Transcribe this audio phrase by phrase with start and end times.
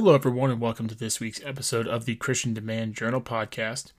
[0.00, 3.92] Hello, everyone, and welcome to this week's episode of the Christian Demand Journal podcast.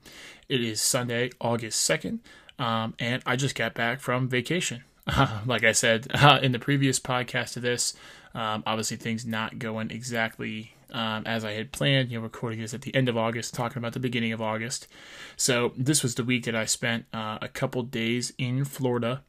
[0.50, 2.22] It is Sunday, August 2nd,
[2.58, 4.84] um, and I just got back from vacation.
[5.06, 7.94] Uh, like I said uh, in the previous podcast of this,
[8.34, 12.10] um, obviously things not going exactly um, as I had planned.
[12.10, 14.88] You know, recording this at the end of August, talking about the beginning of August.
[15.38, 19.22] So this was the week that I spent uh, a couple days in Florida.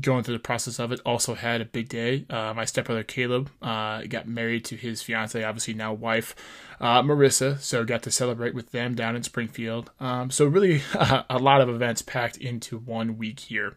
[0.00, 1.00] Going through the process of it.
[1.04, 2.26] Also had a big day.
[2.28, 6.34] Uh, my stepbrother Caleb uh, got married to his fiance, obviously now wife,
[6.80, 7.60] uh, Marissa.
[7.60, 9.90] So got to celebrate with them down in Springfield.
[10.00, 13.76] Um, so really a lot of events packed into one week here.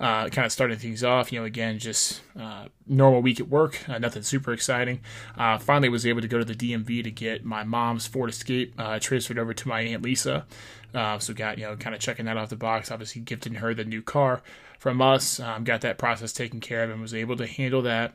[0.00, 3.88] Uh, kind of starting things off, you know, again, just uh, normal week at work,
[3.88, 5.00] uh, nothing super exciting.
[5.38, 8.74] Uh, finally, was able to go to the DMV to get my mom's Ford Escape
[8.76, 10.46] uh, transferred over to my aunt Lisa.
[10.92, 12.90] Uh, so got you know, kind of checking that off the box.
[12.90, 14.42] Obviously, gifting her the new car
[14.80, 15.38] from us.
[15.38, 18.14] Um, got that process taken care of and was able to handle that.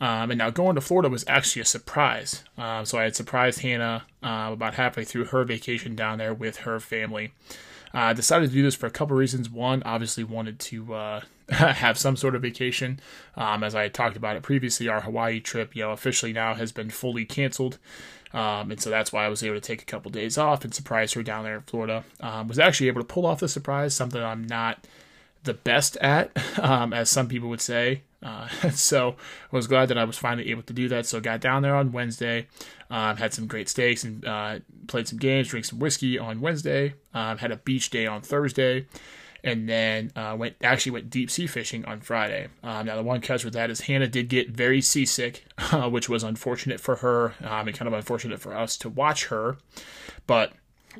[0.00, 2.44] Um, and now going to Florida was actually a surprise.
[2.58, 6.78] Um, so I had surprised Hannah about halfway through her vacation down there with her
[6.78, 7.32] family.
[7.92, 9.48] I uh, decided to do this for a couple reasons.
[9.48, 11.20] One, obviously wanted to uh,
[11.50, 13.00] have some sort of vacation.
[13.36, 16.72] Um, as I talked about it previously, our Hawaii trip, you know, officially now has
[16.72, 17.78] been fully canceled.
[18.32, 20.74] Um, and so that's why I was able to take a couple days off and
[20.74, 22.04] surprise her down there in Florida.
[22.20, 24.86] Um, was actually able to pull off the surprise, something I'm not
[25.44, 28.02] the best at, um, as some people would say.
[28.22, 29.16] Uh, so
[29.52, 31.06] I was glad that I was finally able to do that.
[31.06, 32.48] So got down there on Wednesday,
[32.90, 36.94] um, had some great steaks and uh, played some games, drank some whiskey on Wednesday.
[37.14, 38.86] Um, had a beach day on Thursday,
[39.42, 42.48] and then uh, went actually went deep sea fishing on Friday.
[42.62, 46.08] Um, now the one catch with that is Hannah did get very seasick, uh, which
[46.08, 49.56] was unfortunate for her um, and kind of unfortunate for us to watch her,
[50.26, 50.52] but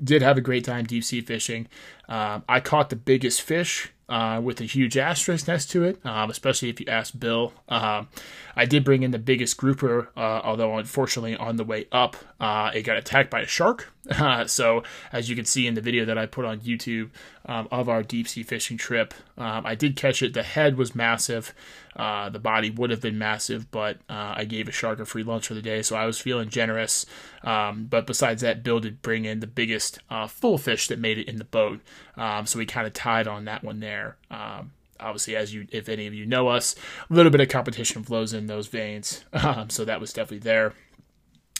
[0.02, 1.66] did have a great time deep sea fishing.
[2.08, 6.30] Um, I caught the biggest fish uh, with a huge asterisk next to it, um,
[6.30, 7.52] especially if you ask Bill.
[7.68, 8.08] Um,
[8.54, 12.70] I did bring in the biggest grouper, uh, although unfortunately on the way up, uh,
[12.74, 13.92] it got attacked by a shark.
[14.46, 14.82] so,
[15.12, 17.10] as you can see in the video that I put on YouTube
[17.46, 20.34] um, of our deep sea fishing trip, um, I did catch it.
[20.34, 21.54] The head was massive,
[21.96, 25.22] uh, the body would have been massive, but uh, I gave a shark a free
[25.22, 27.06] lunch for the day, so I was feeling generous.
[27.42, 31.18] Um, but besides that, Bill did bring in the biggest uh, full fish that made
[31.18, 31.80] it in the boat,
[32.16, 34.18] um, so we kind of tied on that one there.
[34.30, 36.74] Um, obviously, as you, if any of you know us,
[37.08, 40.74] a little bit of competition flows in those veins, um, so that was definitely there.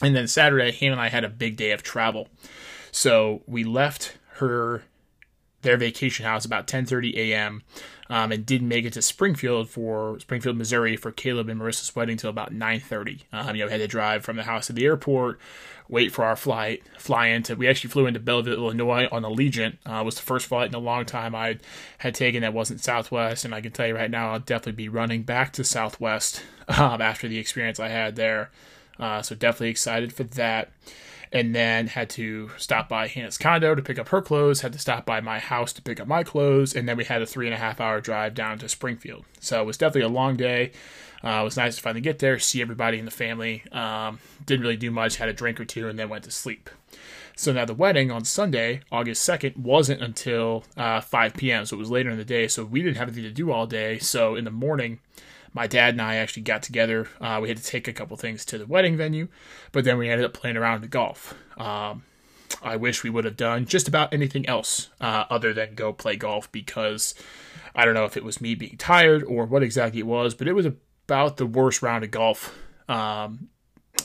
[0.01, 2.27] And then Saturday, Hannah and I had a big day of travel,
[2.91, 4.83] so we left her
[5.61, 7.63] their vacation house about 10:30 a.m.
[8.09, 12.13] Um, and didn't make it to Springfield for Springfield, Missouri for Caleb and Marissa's wedding
[12.13, 13.23] until about 9:30.
[13.33, 15.39] Um, you know, we had to drive from the house to the airport,
[15.89, 17.55] wait for our flight, fly into.
[17.55, 19.77] We actually flew into Belleville, Illinois on Allegiant.
[19.85, 21.57] Uh, was the first flight in a long time I
[21.97, 24.89] had taken that wasn't Southwest, and I can tell you right now, I'll definitely be
[24.89, 28.51] running back to Southwest um, after the experience I had there.
[28.99, 30.71] Uh, so definitely excited for that
[31.31, 34.79] and then had to stop by Hannah's condo to pick up her clothes, had to
[34.79, 37.47] stop by my house to pick up my clothes, and then we had a three
[37.47, 39.25] and a half hour drive down to Springfield.
[39.39, 40.71] So it was definitely a long day.
[41.23, 43.63] Uh, it was nice to finally get there, see everybody in the family.
[43.71, 46.69] Um, didn't really do much, had a drink or two, and then went to sleep.
[47.35, 51.79] So now the wedding on Sunday, August 2nd, wasn't until uh, 5 p.m., so it
[51.79, 53.99] was later in the day, so we didn't have anything to do all day.
[53.99, 54.99] So in the morning,
[55.53, 57.07] my dad and I actually got together.
[57.19, 59.27] Uh, we had to take a couple things to the wedding venue,
[59.71, 61.35] but then we ended up playing around the golf.
[61.57, 62.03] Um,
[62.61, 66.15] I wish we would have done just about anything else uh, other than go play
[66.15, 67.13] golf because
[67.75, 70.47] I don't know if it was me being tired or what exactly it was, but
[70.47, 72.57] it was about the worst round of golf
[72.89, 73.49] um,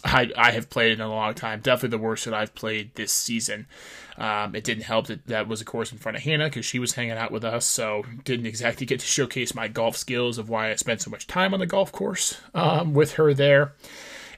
[0.04, 1.60] I, I have played in a long time.
[1.60, 3.66] Definitely the worst that I've played this season.
[4.18, 6.78] Um, it didn't help that that was, of course, in front of Hannah because she
[6.78, 10.48] was hanging out with us, so didn't exactly get to showcase my golf skills of
[10.48, 13.74] why I spent so much time on the golf course um, with her there.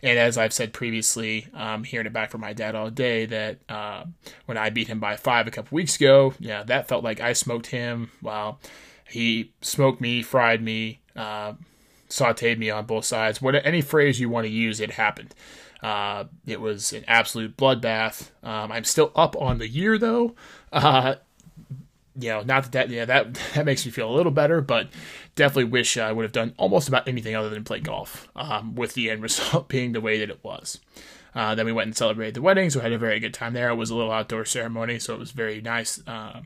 [0.03, 3.59] And as I've said previously, um, hearing it back from my dad all day, that
[3.71, 4.05] uh,
[4.45, 7.33] when I beat him by five a couple weeks ago, yeah, that felt like I
[7.33, 8.11] smoked him.
[8.21, 8.61] Well,
[9.09, 11.01] he smoked me, fried me.
[11.17, 11.55] Uh,
[12.15, 13.43] sauteed me on both sides.
[13.43, 15.35] What any phrase you want to use, it happened.
[15.83, 18.31] Uh, it was an absolute bloodbath.
[18.43, 20.35] Um, I'm still up on the year though.
[20.73, 21.17] Uh,
[22.19, 24.89] you know, not that, that yeah that that makes me feel a little better, but
[25.35, 28.29] definitely wish I would have done almost about anything other than play golf.
[28.37, 30.81] Um, with the end result being the way that it was.
[31.35, 33.55] Uh, then we went and celebrated the wedding, so I had a very good time
[33.55, 33.69] there.
[33.71, 36.43] It was a little outdoor ceremony, so it was very nice uh,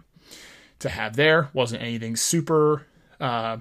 [0.78, 1.50] to have there.
[1.52, 2.86] wasn't anything super
[3.20, 3.58] uh,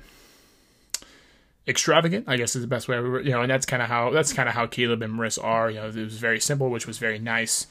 [1.67, 2.99] extravagant, I guess is the best way.
[2.99, 5.13] We were, you know, and that's kind of how that's kind of how Caleb and
[5.13, 5.69] Marissa are.
[5.69, 7.67] You know, it was very simple, which was very nice.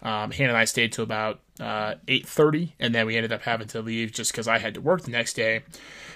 [0.00, 3.42] Um, Hannah and I stayed till about uh, eight thirty, and then we ended up
[3.42, 5.62] having to leave just because I had to work the next day.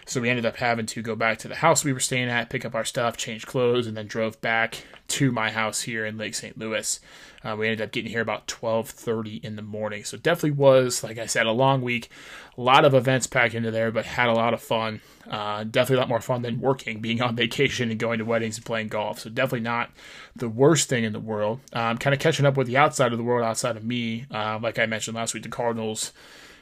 [0.05, 2.51] So we ended up having to go back to the house we were staying at,
[2.51, 6.17] pick up our stuff, change clothes, and then drove back to my house here in
[6.17, 6.57] Lake St.
[6.57, 6.99] Louis.
[7.45, 11.19] Uh, we ended up getting here about 12:30 in the morning, so definitely was, like
[11.19, 12.09] I said, a long week.
[12.57, 15.01] A lot of events packed into there, but had a lot of fun.
[15.29, 18.57] Uh, definitely a lot more fun than working, being on vacation and going to weddings
[18.57, 19.21] and playing golf.
[19.21, 19.91] So definitely not
[20.35, 21.61] the worst thing in the world.
[21.73, 24.27] Um, kind of catching up with the outside of the world, outside of me.
[24.31, 26.13] Uh, like I mentioned last week, the Cardinals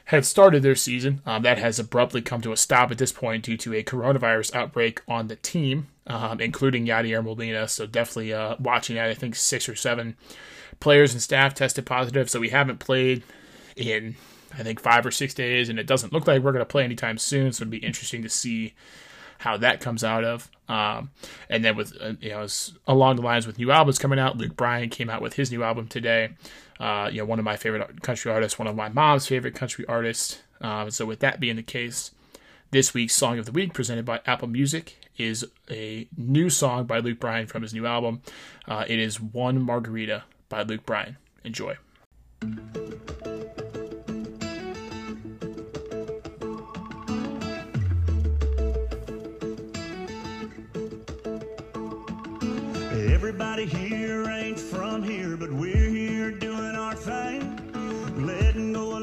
[0.05, 1.21] had started their season.
[1.25, 4.55] Um, that has abruptly come to a stop at this point due to a coronavirus
[4.55, 7.67] outbreak on the team, um, including Yadier Molina.
[7.67, 9.09] So definitely uh, watching that.
[9.09, 10.15] I think six or seven
[10.79, 12.29] players and staff tested positive.
[12.29, 13.23] So we haven't played
[13.75, 14.15] in
[14.53, 16.83] I think five or six days, and it doesn't look like we're going to play
[16.83, 17.51] anytime soon.
[17.53, 18.73] So it'd be interesting to see
[19.39, 20.49] how that comes out of.
[20.67, 21.11] Um,
[21.49, 22.47] and then with uh, you know
[22.87, 25.63] along the lines with new albums coming out, Luke Bryan came out with his new
[25.63, 26.31] album today.
[26.79, 29.85] Uh, you know, one of my favorite country artists, one of my mom's favorite country
[29.87, 30.41] artists.
[30.61, 32.11] Um, so with that being the case,
[32.71, 36.99] this week's song of the week presented by Apple Music is a new song by
[36.99, 38.21] Luke Bryan from his new album.
[38.67, 41.17] Uh, it is One Margarita by Luke Bryan.
[41.43, 41.77] Enjoy.
[52.91, 58.25] Everybody here ain't from here, but we're here doing our thing.
[58.25, 58.97] Letting go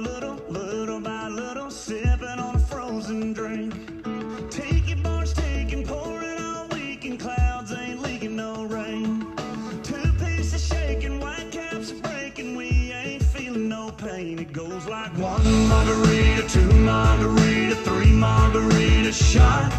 [14.19, 14.38] feeling.
[14.38, 19.70] It goes like one margarita, two margarita, three margarita shot.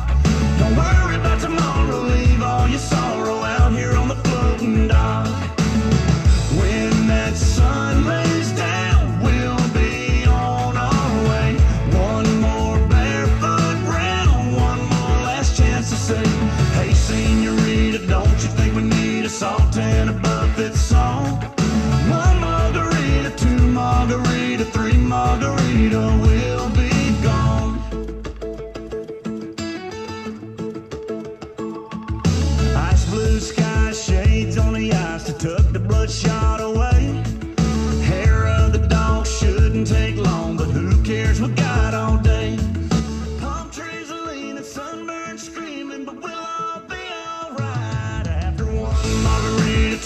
[0.59, 5.28] Don't worry about tomorrow, leave all your sorrow out here on the floating dock.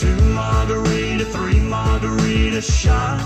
[0.03, 3.21] Two margarita, three margarita shot.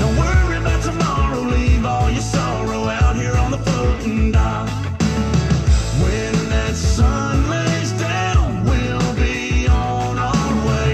[0.00, 4.68] Don't worry about tomorrow, leave all your sorrow out here on the floating dock.
[6.02, 10.90] When that sun lays down, we'll be on our way.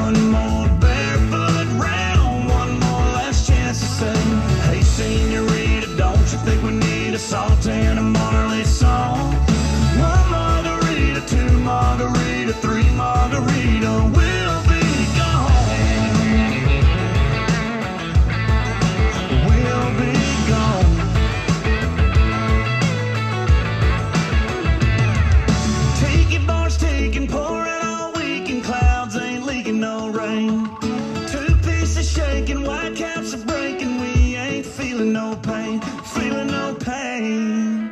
[0.00, 4.20] One more barefoot round, one more last chance to say,
[4.66, 9.32] Hey, senorita, don't you think we need a salt and a song?
[9.98, 14.05] One margarita, two margarita, three margarita,
[31.96, 33.98] Pieces shaking, white caps are breaking.
[33.98, 37.90] We ain't feeling no pain, feeling no pain.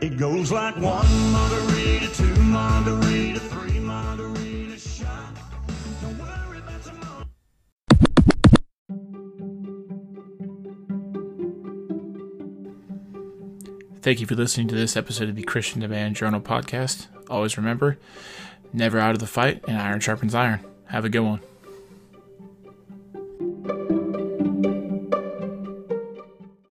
[0.00, 5.34] It goes like one margarita, two margarita, three margarita shot.
[6.00, 7.24] Don't worry about tomorrow.
[14.00, 17.08] Thank you for listening to this episode of the Christian Demand Journal podcast.
[17.28, 17.98] Always remember,
[18.72, 20.60] never out of the fight, and iron sharpens iron.
[20.84, 21.40] Have a good one.